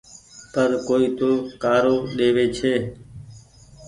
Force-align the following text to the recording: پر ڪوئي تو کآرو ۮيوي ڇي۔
پر 0.53 0.69
ڪوئي 0.87 1.07
تو 1.17 1.29
کآرو 1.61 1.95
ۮيوي 2.17 2.45
ڇي۔ 2.57 2.73